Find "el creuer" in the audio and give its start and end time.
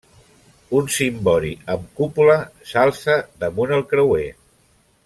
3.79-4.27